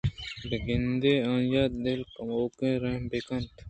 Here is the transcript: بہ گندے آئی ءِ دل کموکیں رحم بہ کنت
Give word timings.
بہ 0.49 0.57
گندے 0.65 1.13
آئی 1.31 1.59
ءِ 1.61 1.73
دل 1.83 2.01
کموکیں 2.15 2.75
رحم 2.83 3.03
بہ 3.09 3.19
کنت 3.27 3.57